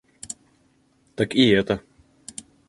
[1.15, 1.79] Так и это.